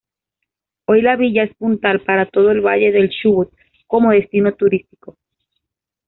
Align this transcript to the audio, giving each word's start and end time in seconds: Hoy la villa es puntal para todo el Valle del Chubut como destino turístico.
Hoy 0.85 1.03
la 1.03 1.15
villa 1.15 1.43
es 1.43 1.53
puntal 1.53 2.01
para 2.01 2.25
todo 2.27 2.49
el 2.49 2.61
Valle 2.61 2.91
del 2.91 3.11
Chubut 3.11 3.53
como 3.85 4.09
destino 4.09 4.51
turístico. 4.55 5.15